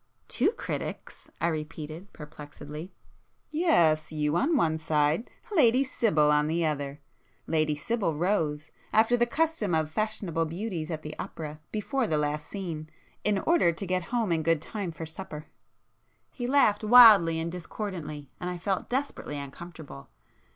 "Two 0.27 0.49
critics?" 0.53 1.29
I 1.39 1.47
repeated 1.49 2.11
perplexedly. 2.11 2.89
"Yes. 3.51 4.11
You 4.11 4.35
on 4.35 4.57
one 4.57 4.79
side,—Lady 4.79 5.83
Sibyl 5.83 6.31
on 6.31 6.47
the 6.47 6.65
other. 6.65 7.01
Lady 7.45 7.75
Sibyl 7.75 8.15
rose, 8.15 8.71
after 8.91 9.15
the 9.15 9.27
custom 9.27 9.75
of 9.75 9.91
fashionable 9.91 10.45
beauties 10.45 10.89
at 10.89 11.03
the 11.03 11.13
opera, 11.19 11.59
before 11.71 12.07
the 12.07 12.17
last 12.17 12.47
scene, 12.47 12.89
in 13.23 13.37
order 13.45 13.71
to 13.71 13.85
get 13.85 14.05
home 14.05 14.31
in 14.31 14.41
good 14.41 14.59
time 14.59 14.91
for 14.91 15.05
supper!" 15.05 15.45
He 16.31 16.47
laughed 16.47 16.83
wildly 16.83 17.39
and 17.39 17.51
discordantly, 17.51 18.31
and 18.39 18.49
I 18.49 18.57
felt 18.57 18.89
desperately 18.89 19.37
uncomfortable. 19.37 20.09